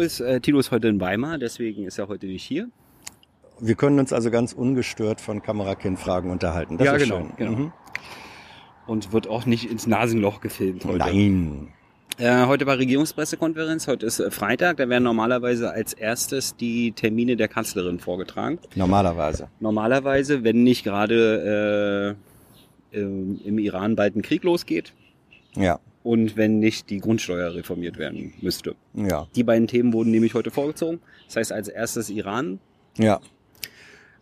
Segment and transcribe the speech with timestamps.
[0.00, 2.68] Tilo ist, äh, Tilo ist heute in Weimar, deswegen ist er heute nicht hier.
[3.60, 6.78] Wir können uns also ganz ungestört von Kamerakind-Fragen unterhalten.
[6.78, 7.16] Das ja, ist genau.
[7.18, 7.32] schön.
[7.36, 7.50] genau.
[7.52, 7.72] Mhm.
[8.86, 10.98] Und wird auch nicht ins Nasenloch gefilmt heute.
[10.98, 11.68] Nein.
[12.16, 17.36] Äh, heute war Regierungspressekonferenz, heute ist äh, Freitag, da werden normalerweise als erstes die Termine
[17.36, 18.58] der Kanzlerin vorgetragen.
[18.74, 19.48] Normalerweise.
[19.60, 22.16] Normalerweise, wenn nicht gerade
[22.92, 24.94] äh, im, im Iran bald ein Krieg losgeht
[25.54, 25.78] Ja.
[26.02, 28.74] Und wenn nicht die Grundsteuer reformiert werden müsste.
[28.94, 29.26] Ja.
[29.34, 31.00] Die beiden Themen wurden nämlich heute vorgezogen.
[31.26, 32.58] Das heißt, als erstes Iran.
[32.98, 33.20] Ja.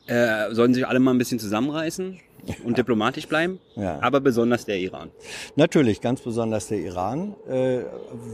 [0.06, 2.18] Äh, sollen sich alle mal ein bisschen zusammenreißen
[2.64, 3.60] und diplomatisch bleiben.
[3.77, 3.98] Ja.
[4.01, 5.10] Aber besonders der Iran.
[5.56, 7.80] Natürlich, ganz besonders der Iran, äh,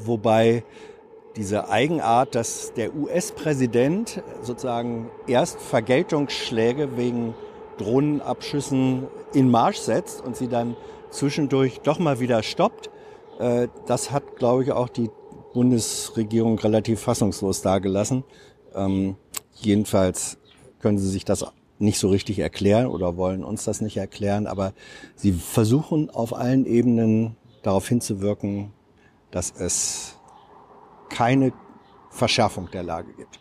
[0.04, 0.62] wobei
[1.36, 7.34] diese Eigenart, dass der US-Präsident sozusagen erst Vergeltungsschläge wegen
[7.78, 10.76] Drohnenabschüssen in Marsch setzt und sie dann
[11.10, 12.90] zwischendurch doch mal wieder stoppt,
[13.38, 15.10] äh, das hat, glaube ich, auch die
[15.52, 18.24] Bundesregierung relativ fassungslos dargelassen.
[18.74, 19.16] Ähm,
[19.54, 20.38] jedenfalls
[20.80, 21.44] können sie sich das
[21.78, 24.72] nicht so richtig erklären oder wollen uns das nicht erklären, aber
[25.16, 28.72] sie versuchen auf allen Ebenen darauf hinzuwirken,
[29.30, 30.18] dass es
[31.08, 31.52] keine
[32.10, 33.40] Verschärfung der Lage gibt.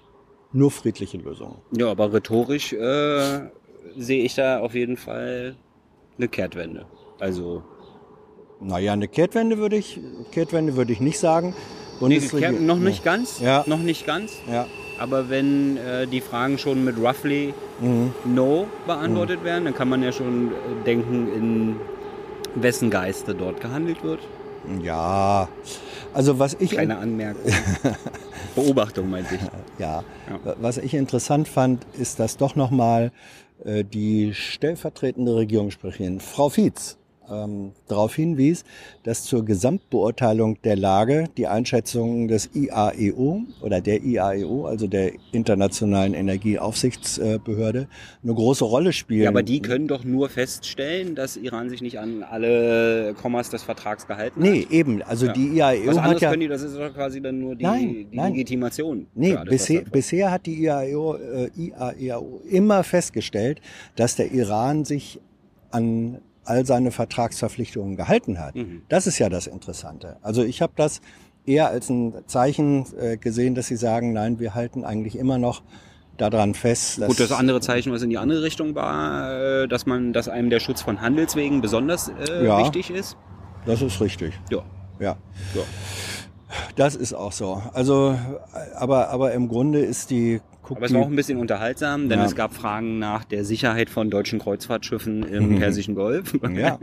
[0.52, 1.58] Nur friedliche Lösungen.
[1.72, 3.50] Ja, aber rhetorisch äh,
[3.98, 5.56] sehe ich da auf jeden Fall
[6.18, 6.86] eine Kehrtwende.
[7.20, 7.64] Also
[8.60, 10.00] Naja, eine Kehrtwende würde ich,
[10.32, 11.54] Kehrtwende würde ich nicht sagen.
[12.00, 13.64] nee, Bundesregi- Kehr, noch nicht ganz, Ja.
[13.68, 14.32] noch nicht ganz.
[14.52, 14.68] Ja.
[15.00, 18.14] Aber wenn äh, die Fragen schon mit roughly Mhm.
[18.26, 20.52] no beantwortet werden, dann kann man ja schon äh,
[20.86, 21.76] denken, in
[22.62, 24.20] wessen Geiste dort gehandelt wird.
[24.82, 25.50] Ja.
[26.14, 27.52] Also was ich Keine Anmerkung.
[28.56, 29.42] Beobachtung meinte ich.
[29.80, 30.04] Ja.
[30.30, 30.56] Ja.
[30.62, 33.12] Was ich interessant fand, ist, dass doch nochmal
[33.66, 36.98] äh, die stellvertretende Regierungssprecherin, Frau Fietz,
[37.34, 38.64] ähm, darauf hinwies,
[39.04, 46.14] dass zur Gesamtbeurteilung der Lage die Einschätzungen des IAEO oder der IAEO, also der Internationalen
[46.14, 47.88] Energieaufsichtsbehörde,
[48.24, 49.24] eine große Rolle spielen.
[49.24, 53.64] Ja, aber die können doch nur feststellen, dass Iran sich nicht an alle Kommas des
[53.64, 54.72] Vertrags gehalten Nee, hat.
[54.72, 55.02] eben.
[55.02, 55.34] Also Ja.
[55.34, 56.30] die IAEO Was hat ja...
[56.30, 58.32] können die, das ist doch quasi dann nur die, Nein, die nein.
[58.34, 59.08] Legitimation.
[59.16, 63.62] Nee, alles, bisher, bisher hat die IAEO, äh, IAEO immer festgestellt,
[63.96, 65.20] dass der Iran sich
[65.72, 68.56] an all seine Vertragsverpflichtungen gehalten hat.
[68.56, 68.84] Mhm.
[68.90, 70.18] Das ist ja das Interessante.
[70.22, 71.02] Also ich habe das
[71.46, 75.62] eher als ein Zeichen äh, gesehen, dass sie sagen, nein, wir halten eigentlich immer noch
[76.18, 77.02] daran fest.
[77.02, 80.30] Dass Gut, das andere Zeichen, was in die andere Richtung war, äh, dass man, dass
[80.30, 82.60] einem der Schutz von Handelswegen besonders äh, Ja.
[82.60, 83.18] wichtig ist.
[83.66, 84.34] Das ist richtig.
[84.52, 84.60] Ja.
[85.00, 85.18] Ja.
[85.56, 85.62] ja.
[86.76, 87.62] Das ist auch so.
[87.74, 88.18] Also,
[88.76, 92.20] aber, aber im Grunde ist die, guck Aber es war auch ein bisschen unterhaltsam, denn
[92.20, 92.26] Ja.
[92.26, 96.34] es gab Fragen nach der Sicherheit von deutschen Kreuzfahrtschiffen im Persischen Golf.
[96.56, 96.80] ja,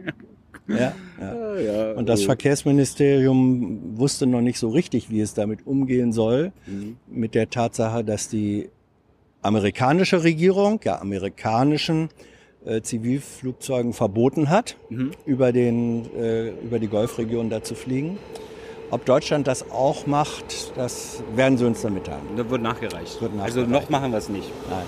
[0.69, 1.57] ja, ja.
[1.59, 1.93] ja.
[1.93, 2.27] Und das oh.
[2.27, 6.97] Verkehrsministerium wusste noch nicht so richtig, wie es damit umgehen soll, Mhm.
[7.11, 8.69] mit der Tatsache, dass die
[9.43, 12.11] amerikanische Regierung, ja, amerikanischen
[12.67, 15.13] äh, Zivilflugzeugen verboten hat, Mhm.
[15.25, 18.19] über, den, äh, über die Golfregion da zu fliegen.
[18.91, 22.23] Ob Deutschland das auch macht, das werden sie uns dann mitteilen.
[22.37, 23.21] Da wird nachgereicht.
[23.21, 23.69] Wird Also nachgereicht.
[23.71, 24.51] noch machen wir es nicht.
[24.69, 24.87] Nein.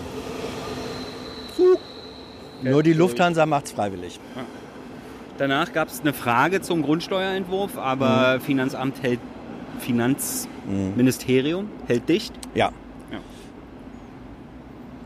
[2.62, 4.18] Nur die Lufthansa macht's freiwillig.
[5.38, 8.40] Danach gab es eine Frage zum Grundsteuerentwurf, aber Mhm.
[8.42, 9.20] Finanzamt hält
[9.78, 12.32] Finanzministerium hält dicht.
[12.54, 12.70] Ja,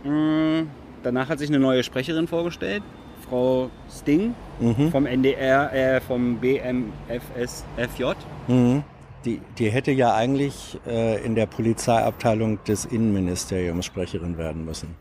[0.05, 0.69] Mm,
[1.03, 2.83] Danach hat sich eine neue Sprecherin vorgestellt,
[3.29, 4.91] Frau Sting Mhm.
[4.91, 8.05] vom NDR, äh, vom BMFSFJ.
[8.49, 8.83] Mhm.
[9.25, 14.95] Die, die hätte ja eigentlich äh, in der Polizeiabteilung des Innenministeriums Sprecherin werden müssen.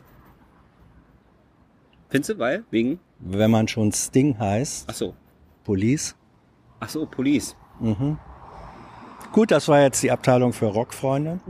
[2.09, 2.63] Findest du, weil?
[2.71, 2.99] Wegen?
[3.19, 5.13] Wenn man schon Sting heißt, Ach so.
[5.63, 6.15] Police.
[6.79, 7.55] Ach so, Police.
[9.31, 11.39] Gut, das war jetzt die Abteilung für Rockfreunde.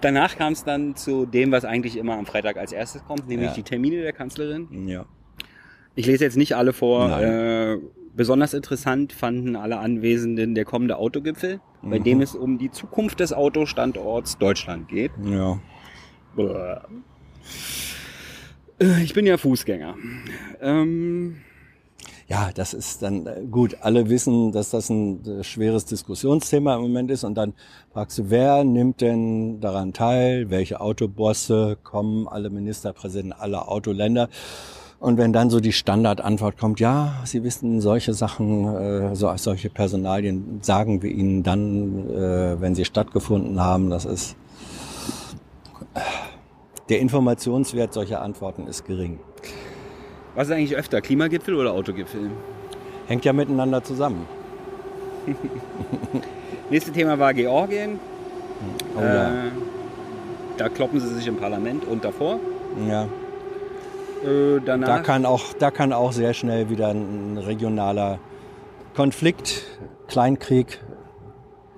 [0.00, 3.48] Danach kam es dann zu dem, was eigentlich immer am Freitag als erstes kommt, nämlich
[3.48, 3.54] Ja.
[3.54, 4.86] die Termine der Kanzlerin.
[4.88, 5.06] Ja.
[5.96, 7.10] Ich lese jetzt nicht alle vor.
[7.20, 7.78] Äh,
[8.14, 11.90] besonders interessant fanden alle Anwesenden der kommende Autogipfel, Mhm.
[11.90, 15.10] bei dem es um die Zukunft des Autostandorts Deutschland geht.
[15.24, 15.58] Ja.
[16.36, 16.76] Äh,
[19.02, 19.96] Ich bin ja Fußgänger.
[20.60, 21.38] Ähm,
[22.28, 23.78] Ja, das ist dann äh, gut.
[23.80, 27.24] Alle wissen, dass das ein äh, schweres Diskussionsthema im Moment ist.
[27.24, 27.54] Und dann
[27.92, 30.50] fragst du, wer nimmt denn daran teil?
[30.50, 32.28] Welche Autobosse kommen?
[32.28, 34.28] Alle Ministerpräsidenten aller Autoländer.
[35.00, 39.70] Und wenn dann so die Standardantwort kommt, ja, Sie wissen, solche Sachen, äh, so, solche
[39.70, 43.88] Personalien sagen wir Ihnen dann, äh, wenn sie stattgefunden haben.
[43.88, 44.36] Das ist
[46.90, 49.18] der Informationswert solcher Antworten ist gering.
[50.34, 52.30] Was ist eigentlich öfter, Klimagipfel oder Autogipfel?
[53.06, 54.26] Hängt ja miteinander zusammen.
[56.70, 57.98] Nächste Thema war Georgien.
[58.96, 59.28] Oh, ja.
[59.46, 59.50] Äh,
[60.56, 62.38] da kloppen sie sich im Parlament und davor.
[62.88, 63.04] ja.
[64.24, 64.88] Äh, danach.
[64.88, 68.18] Da kann, auch, da kann auch sehr schnell wieder ein regionaler
[68.96, 69.64] Konflikt,
[70.08, 70.80] Kleinkrieg,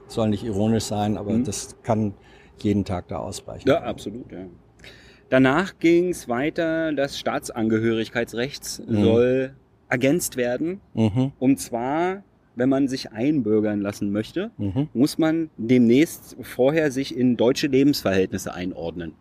[0.06, 1.44] soll nicht ironisch sein, aber Mhm.
[1.44, 2.14] das kann
[2.58, 3.68] jeden Tag da ausbrechen.
[3.68, 4.32] ja, absolut.
[4.32, 4.38] Ja.
[5.30, 6.92] Danach ging es weiter.
[6.92, 9.02] Das Staatsangehörigkeitsrecht Mhm.
[9.02, 9.54] soll
[9.88, 10.80] ergänzt werden.
[10.94, 12.22] Mhm, Und zwar,
[12.56, 14.88] wenn man sich einbürgern lassen möchte, mhm.
[14.92, 19.14] muss man demnächst vorher sich in deutsche Lebensverhältnisse einordnen.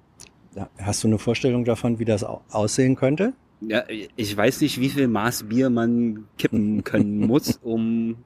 [0.80, 3.34] Hast du eine Vorstellung davon, wie das au- aussehen könnte?
[3.62, 3.84] Ja,
[4.16, 8.18] ich weiß nicht, wie viel Maß Bier man kippen können muss, um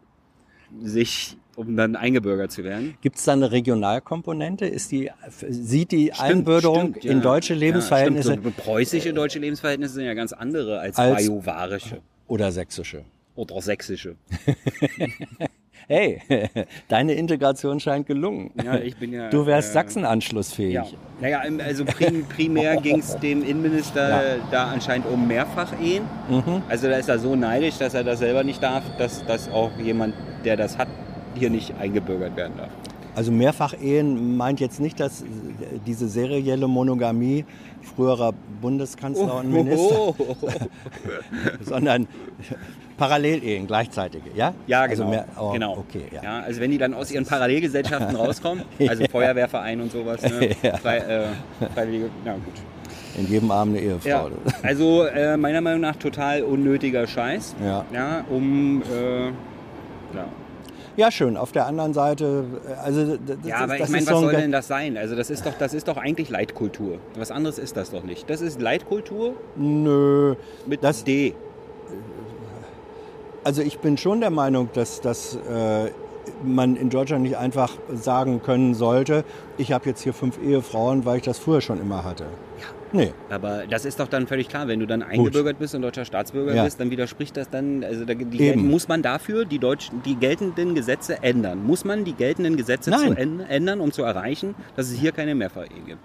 [0.82, 2.96] sich, um dann eingebürgert zu werden.
[3.02, 4.66] Gibt es da eine Regionalkomponente?
[4.66, 5.12] Ist die,
[5.50, 7.12] sieht die Stimmt, Einbürgerung stimmt, ja.
[7.12, 8.56] in deutsche Lebensverhältnisse Ja, stimmt.
[8.56, 13.04] So preußische deutsche Lebensverhältnisse sind ja ganz andere als, Als- bajuwarische oder sächsische?
[13.36, 14.16] oder sächsische.
[15.88, 16.22] Hey,
[16.88, 18.52] deine Integration scheint gelungen.
[18.64, 19.30] Ja, ich bin ja.
[19.30, 20.74] Du wärst äh, Sachsen-anschlussfähig.
[20.74, 20.86] Ja,
[21.20, 26.06] naja, also prim, primär ging es dem Innenminister da anscheinend um Mehrfachehen.
[26.30, 26.62] Mhm.
[26.70, 29.72] Also da ist er so neidisch, dass er das selber nicht darf, dass, dass auch
[29.78, 30.88] jemand, der das hat,
[31.36, 32.70] hier nicht eingebürgert werden darf.
[33.16, 35.24] Also Mehrfachehen meint jetzt nicht, dass
[35.86, 37.46] diese serielle Monogamie
[37.96, 40.16] früherer Bundeskanzler und Minister, Oh,
[41.62, 42.08] sondern
[42.98, 44.54] Parallelehen, gleichzeitige, ja?
[44.68, 45.10] Ja, Also genau.
[45.16, 45.78] mehr, oh, genau.
[45.78, 46.24] Okay, ja.
[46.24, 50.50] Ja, also wenn die dann aus ihren Parallelgesellschaften rauskommen, also Feuerwehrverein und sowas, ne?
[50.64, 50.78] Ja.
[50.78, 51.26] Frei, äh,
[51.74, 52.44] Freiwillige, na gut.
[53.18, 54.10] In jedem Abend eine Ehefrau.
[54.10, 54.28] Ja,
[54.64, 57.56] also äh, meiner Meinung nach total unnötiger Scheiß.
[57.64, 57.86] Ja.
[57.94, 59.32] Ja, um, äh,
[60.16, 60.26] ja.
[60.96, 61.38] Ja, schön.
[61.38, 64.16] Auf der anderen Seite, äh, also d- d- Ja, aber das ich meine, ist was
[64.20, 64.96] so soll denn das sein?
[64.96, 67.00] Also das ist doch, das ist doch eigentlich Leitkultur.
[67.18, 68.30] Was anderes ist das doch nicht.
[68.30, 70.36] Das ist Leitkultur Nö.
[70.68, 71.34] mit Das- D.
[73.44, 75.90] Also ich bin schon der Meinung, dass, dass äh,
[76.44, 79.26] man in Deutschland nicht einfach sagen können sollte,
[79.58, 82.26] ich habe jetzt hier fünf Ehefrauen, weil ich das früher schon immer hatte.
[82.94, 83.12] Nee.
[83.30, 86.54] Aber das ist doch dann völlig klar, wenn du dann eingebürgert bist und deutscher Staatsbürger
[86.56, 86.64] Ja.
[86.64, 90.76] bist, dann widerspricht das dann, also da, gelten, muss man dafür die, deutschen, die geltenden
[90.76, 91.66] Gesetze ändern?
[91.66, 96.00] Muss man die geltenden Gesetze ändern, um zu erreichen, dass es hier keine Mehrfachehen gibt?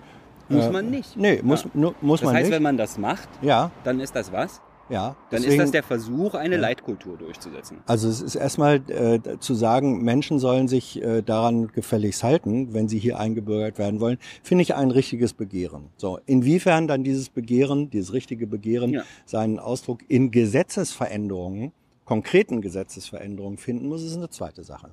[0.48, 1.14] Muss Äh, man nicht.
[1.16, 1.92] Nee, muss, Ja.
[2.00, 2.54] muss Das man heißt, nicht.
[2.56, 4.62] wenn man das macht, ja, dann ist das was?
[4.88, 5.16] Ja.
[5.30, 7.78] Dann Deswegen- ist das der Versuch, eine Leitkultur durchzusetzen.
[7.86, 12.88] Also es ist erstmal äh, zu sagen, Menschen sollen sich äh, daran gefälligst halten, wenn
[12.88, 15.90] sie hier eingebürgert werden wollen, finde ich ein richtiges Begehren.
[15.96, 19.02] So, inwiefern dann dieses Begehren, dieses richtige Begehren Ja.
[19.26, 21.72] seinen Ausdruck in Gesetzesveränderungen,
[22.04, 24.90] konkreten Gesetzesveränderungen finden muss, ist eine zweite Sache.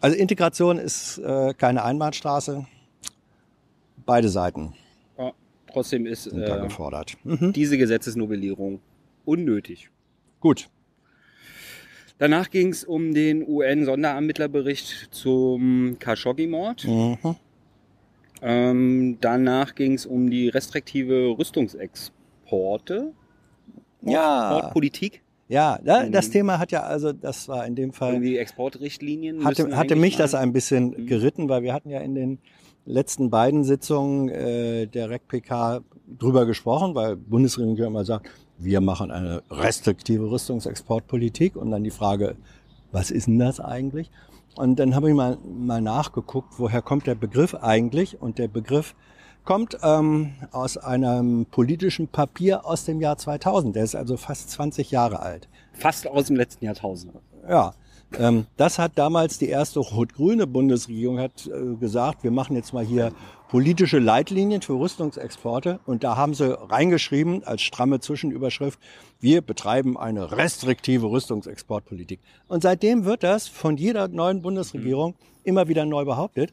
[0.00, 2.66] Also Integration ist äh, keine Einbahnstraße.
[4.06, 4.72] Beide Seiten Ja,
[5.72, 7.16] trotzdem ist äh.
[7.24, 7.52] Mhm.
[7.52, 8.80] diese Gesetzesnovellierung
[9.24, 9.90] unnötig.
[10.40, 10.68] Gut.
[12.18, 16.86] Danach ging es um den UN-Sonderermittlerbericht zum Khashoggi-Mord.
[16.86, 17.16] Mhm.
[18.42, 23.12] Ähm, danach ging es um die restriktive Rüstungsexporte.
[24.02, 25.22] Ja, Exportpolitik.
[25.48, 26.30] ja, da, das.
[26.30, 29.44] Thema hat ja, also das war in dem Fall Irgendwie Exportrichtlinien.
[29.44, 31.06] hatte, hatte mich das mal- ein bisschen Mhm.
[31.06, 32.38] geritten, weil wir hatten ja in den
[32.84, 35.80] letzten beiden Sitzungen äh, der REC-PK
[36.18, 42.36] drüber gesprochen, weil Bundesregierung immer sagt, wir machen eine restriktive Rüstungsexportpolitik und dann die Frage,
[42.92, 44.10] was ist denn das eigentlich?
[44.56, 48.20] Und dann habe ich mal, mal nachgeguckt, woher kommt der Begriff eigentlich?
[48.20, 48.94] Und der Begriff
[49.44, 53.76] kommt ähm, aus einem politischen Papier aus dem Jahr 2000.
[53.76, 55.48] Der ist also fast 20 Jahre alt.
[55.72, 57.14] Fast aus dem letzten Jahrtausend.
[57.48, 57.72] Ja,
[58.18, 62.84] ähm, das hat damals die erste rot-grüne Bundesregierung hat äh, gesagt, wir machen jetzt mal
[62.84, 63.12] hier
[63.48, 68.78] politische Leitlinien für Rüstungsexporte und da haben sie reingeschrieben als stramme Zwischenüberschrift,
[69.20, 72.20] wir betreiben eine restriktive Rüstungsexportpolitik.
[72.48, 76.52] Und seitdem wird das von jeder neuen Bundesregierung immer wieder neu behauptet.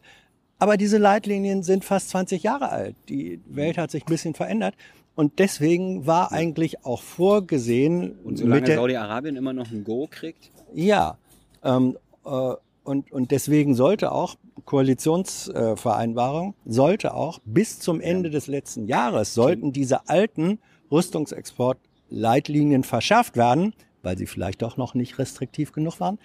[0.60, 2.96] Aber diese Leitlinien sind fast 20 Jahre alt.
[3.10, 4.74] Die Welt hat sich ein bisschen verändert.
[5.16, 11.18] Und deswegen war eigentlich auch vorgesehen, Und solange Saudi-Arabien immer noch ein Go kriegt, ja,
[11.64, 18.88] ähm, äh, und, und deswegen sollte auch Koalitionsvereinbarung, sollte auch bis zum Ende des letzten
[18.88, 20.60] Jahres, sollten diese alten
[20.90, 23.74] Rüstungsexportleitlinien verschärft werden,
[24.04, 26.18] weil sie vielleicht doch noch nicht restriktiv genug waren.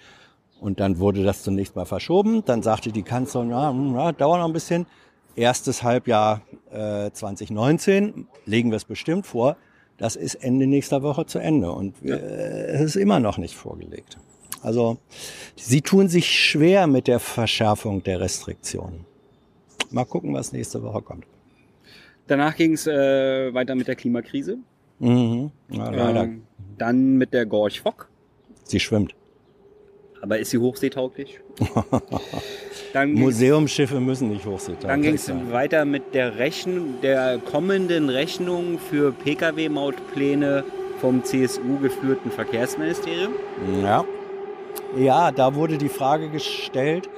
[0.61, 2.45] Und dann wurde das zunächst mal verschoben.
[2.45, 4.85] Dann sagte die Kanzlerin, ja, hm, ja dauert noch ein bisschen.
[5.35, 9.57] Erstes Halbjahr äh, 2019 legen wir es bestimmt vor.
[9.97, 14.17] Das ist Ende nächster Woche zu Ende und äh, es ist immer noch nicht vorgelegt.
[14.63, 14.97] Also
[15.55, 19.05] sie tun sich schwer mit der Verschärfung der Restriktionen.
[19.91, 21.25] Mal gucken, was nächste Woche kommt.
[22.27, 24.57] Danach ging es äh, weiter mit der Klimakrise.
[24.99, 25.51] Mhm.
[25.69, 26.23] Ja, leider.
[26.23, 26.43] Ähm,
[26.77, 28.09] dann mit der Gorch Fock.
[28.63, 29.13] Sie schwimmt.
[30.21, 31.41] Aber ist sie hochseetauglich?
[33.07, 39.11] Museumsschiffe müssen nicht hochseetauglich Dann ging es weiter mit der Rechnung, der kommenden Rechnung für
[39.11, 40.63] Pkw-Mautpläne
[41.01, 43.33] vom CSU geführten Verkehrsministerium.
[43.81, 44.05] Ja.
[44.97, 47.09] Ja, da wurde die Frage gestellt,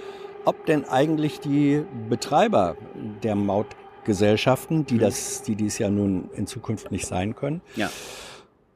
[0.46, 2.76] ob denn eigentlich die Betreiber
[3.24, 7.90] der Mautgesellschaften, die, das, die dies ja nun in Zukunft nicht sein können, Ja.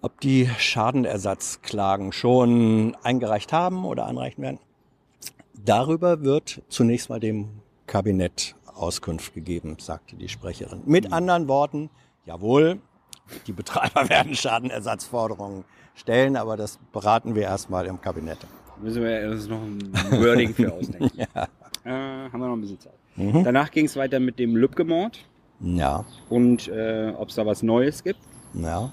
[0.01, 4.59] ob die Schadenersatzklagen schon eingereicht haben oder einreichen werden.
[5.53, 7.49] Darüber wird zunächst mal dem
[7.85, 10.81] Kabinett Auskunft gegeben, sagte die Sprecherin.
[10.85, 11.89] Mit anderen Worten,
[12.25, 12.79] jawohl,
[13.45, 15.65] die Betreiber werden Schadenersatzforderungen
[15.95, 18.39] stellen, aber das beraten wir erstmal im Kabinett.
[18.81, 21.19] Müssen wir uns noch ein Wording für ausdenken.
[21.19, 21.27] äh,
[21.89, 22.93] haben wir noch ein bisschen Zeit.
[23.45, 25.19] Danach ging es weiter mit dem Lübcke-Mord
[25.59, 28.19] Ja, und äh, ob es da was Neues gibt.
[28.53, 28.91] ja.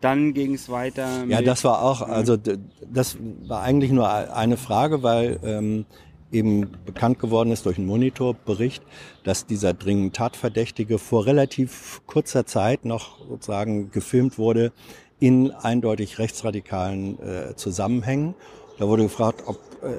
[0.00, 1.46] Dann ging es weiter Ja, mit...
[1.46, 2.58] das war auch, also d-
[2.92, 5.84] das war eigentlich nur eine Frage, weil ähm,
[6.32, 8.82] eben bekannt geworden ist durch einen Monitorbericht,
[9.22, 14.72] dass dieser dringend Tatverdächtige vor relativ kurzer Zeit noch sozusagen gefilmt wurde
[15.20, 18.34] in eindeutig rechtsradikalen äh, Zusammenhängen.
[18.82, 19.92] Da wurde gefragt, ob äh,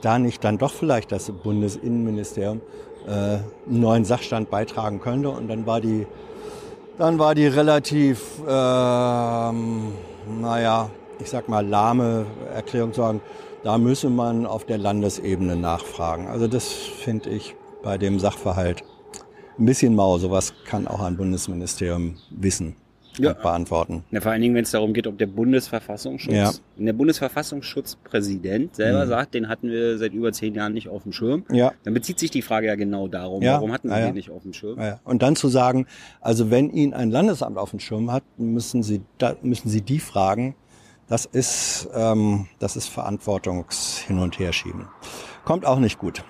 [0.00, 2.60] da nicht dann doch vielleicht das Bundesinnenministerium
[3.04, 5.30] äh, einen neuen Sachstand beitragen könnte.
[5.30, 6.06] Und dann war die
[6.98, 9.90] dann war die relativ, ähm,
[10.40, 13.22] naja, ich sag mal, lahme Erklärung zu sagen,
[13.64, 16.28] da müsse man auf der Landesebene nachfragen.
[16.28, 18.84] Also das finde ich bei dem Sachverhalt
[19.58, 20.16] ein bisschen mau.
[20.18, 22.76] Sowas kann auch ein Bundesministerium wissen
[23.24, 23.32] Ja.
[23.34, 24.04] beantworten.
[24.10, 26.50] Ja, vor allen Dingen, wenn es darum geht, ob der Bundesverfassungsschutz, Ja.
[26.76, 29.08] wenn der Bundesverfassungsschutzpräsident selber Mhm.
[29.08, 31.72] sagt, den hatten wir seit über zehn Jahren nicht auf dem Schirm, Ja.
[31.84, 34.42] dann bezieht sich die Frage ja genau darum, Ja, warum hatten wir den nicht auf
[34.42, 34.78] dem Schirm?
[35.04, 35.86] Und dann zu sagen,
[36.20, 39.98] also wenn ihn ein Landesamt auf dem Schirm hat, müssen Sie, da, müssen Sie die
[40.00, 40.54] fragen.
[41.08, 44.88] Das ist, ähm, das ist Verantwortungs hin und her schieben.
[45.44, 46.22] Kommt auch nicht gut.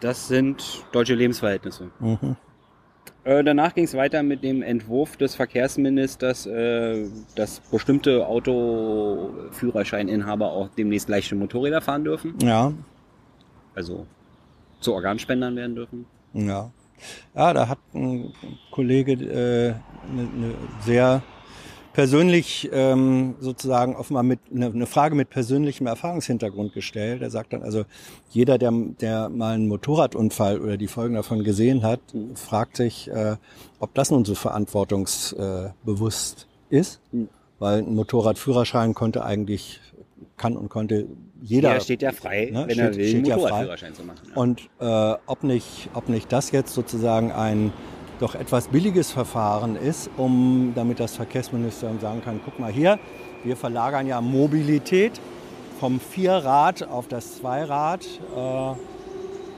[0.00, 1.90] Das sind deutsche Lebensverhältnisse.
[1.98, 2.36] Mhm.
[3.28, 7.04] Äh, danach ging es weiter mit dem Entwurf des Verkehrsministers, äh,
[7.34, 12.72] dass bestimmte Autoführerscheininhaber auch demnächst leichte Motorräder fahren dürfen, Ja,
[13.74, 14.06] also
[14.80, 16.06] zu Organspendern werden dürfen.
[16.32, 16.70] Ja.
[17.34, 18.32] Ja, da hat ein
[18.70, 19.74] Kollege äh,
[20.10, 21.20] eine, eine sehr
[21.98, 27.22] persönlich ähm, sozusagen offenbar mit eine, eine Frage mit persönlichem Erfahrungshintergrund gestellt.
[27.22, 27.86] Er sagt dann also,
[28.30, 31.98] jeder, der, der mal einen Motorradunfall oder die Folgen davon gesehen hat,
[32.36, 33.34] fragt sich, äh,
[33.80, 37.00] ob das nun so verantwortungsbewusst äh, ist.
[37.10, 37.28] Mhm.
[37.58, 39.80] Weil ein Motorradführerschein konnte eigentlich,
[40.36, 41.08] kann und konnte
[41.42, 41.72] jeder.
[41.72, 43.42] Der steht ja frei, Ne, wenn steht- er will, einen steht ja frei.
[43.42, 44.18] Motorradführerschein zu machen.
[44.28, 44.36] Ja.
[44.36, 47.72] Und äh, ob, nicht, ob nicht das jetzt sozusagen ein
[48.18, 52.98] doch etwas billiges Verfahren ist, um damit das Verkehrsministerium sagen kann, guck mal hier,
[53.44, 55.20] wir verlagern ja Mobilität
[55.80, 58.04] vom Vierrad auf das Zweirad.
[58.36, 58.38] Äh,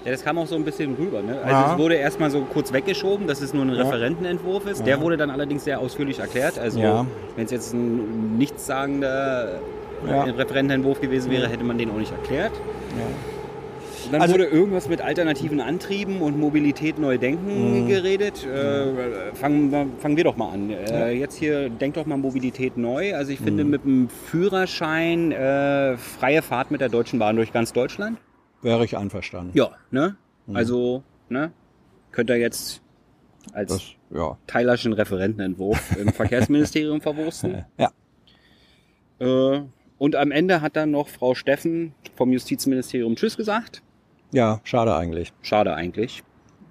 [0.02, 1.20] Ja, das kam auch so ein bisschen rüber.
[1.20, 1.36] Ne?
[1.42, 1.72] Also Ja.
[1.74, 3.70] es wurde erstmal so kurz weggeschoben, dass es nur ein.
[3.70, 4.86] Referentenentwurf ist.
[4.86, 6.58] Der wurde dann allerdings sehr ausführlich erklärt.
[6.58, 7.04] Also Ja.
[7.36, 9.60] wenn es jetzt ein nichtssagender
[10.08, 10.22] Ja.
[10.22, 12.52] Referentenentwurf gewesen wäre, hätte man den auch nicht erklärt.
[12.96, 13.39] ja.
[14.10, 17.88] Und dann Also- wurde irgendwas mit alternativen Antrieben und Mobilität neu denken Mhm.
[17.88, 18.44] geredet.
[18.44, 20.70] Äh, fangen, wir, fangen wir doch mal an.
[20.70, 23.14] Äh, jetzt hier, denk doch mal Mobilität neu.
[23.14, 23.70] Also ich finde Mhm.
[23.70, 28.18] mit dem Führerschein äh, freie Fahrt mit der Deutschen Bahn durch ganz Deutschland.
[28.62, 29.52] Wäre ich einverstanden.
[29.54, 30.16] Ja, ne?
[30.52, 31.52] Also, ne?
[32.10, 32.82] Könnt ihr jetzt
[33.52, 34.36] als Das, ja.
[34.48, 37.64] Teilerschen Referentenentwurf im Verkehrsministerium verwursten.
[37.78, 37.92] ja.
[39.20, 39.60] Äh,
[39.98, 43.82] und am Ende hat dann noch Frau Steffen vom Justizministerium Tschüss gesagt.
[44.32, 45.32] Ja, schade eigentlich.
[45.42, 46.22] Schade eigentlich.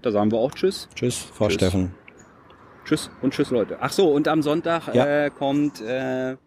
[0.01, 0.87] Da sagen wir auch Tschüss.
[0.95, 1.55] Tschüss, Frau Tschüss.
[1.55, 1.93] Steffen.
[2.85, 3.77] Tschüss und Tschüss, Leute.
[3.81, 5.25] Ach so, und am Sonntag Ja.
[5.25, 6.37] äh, kommt äh,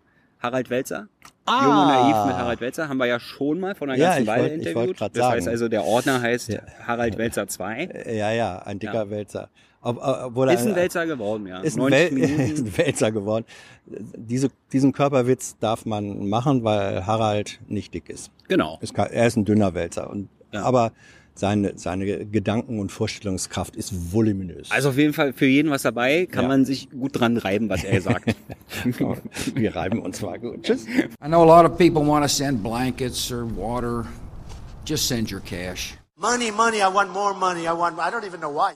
[0.41, 1.09] Harald Welzer.
[1.45, 1.63] Ah.
[1.65, 4.23] Jung und naiv mit Harald Welzer haben wir ja schon mal von einer Ja, ganzen
[4.23, 5.01] ich Weile wollt- interviewt.
[5.01, 5.49] das heißt sagen.
[5.49, 6.61] also, der Ordner heißt Ja.
[6.87, 7.85] Harald Welzer 2.
[7.85, 9.11] Äh, Ja, ja, ein dicker Ja.
[9.11, 9.49] Wälzer.
[9.85, 11.61] Ob, obwohl Ist ein Welzer geworden, ja.
[11.61, 12.41] ist ein, 90 Wel Minuten.
[12.53, 13.45] ist ein Wälzer geworden.
[13.87, 18.31] Diese, diesen Körperwitz darf man machen, weil Harald nicht dick ist.
[18.49, 18.79] Genau.
[18.81, 20.09] ist er ist ein dünner Wälzer.
[20.09, 20.63] Und, Ja.
[20.63, 20.93] Aber
[21.35, 24.71] seine, seine Gedanken- und Vorstellungskraft ist voluminös.
[24.71, 26.49] Also auf jeden Fall für jeden was dabei, kann Ja.
[26.49, 28.35] man sich gut dran reiben, was er sagt.
[29.55, 30.63] wir reiben uns mal gut.
[30.65, 30.87] Tschüss.
[30.87, 34.05] I know a lot of people want to send blankets or water.
[34.85, 35.95] Just send your cash.
[36.17, 37.67] Money, money, I want more money.
[37.67, 38.75] I want, I don't even know why.